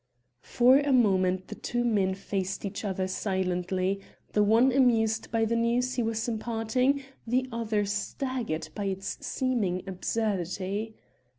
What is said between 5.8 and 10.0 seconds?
he was imparting, the other staggered by its seeming